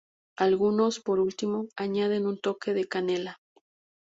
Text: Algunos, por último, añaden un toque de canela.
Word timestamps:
Algunos, 0.35 0.99
por 0.99 1.19
último, 1.19 1.67
añaden 1.75 2.25
un 2.25 2.39
toque 2.41 2.73
de 2.73 2.87
canela. 2.87 3.39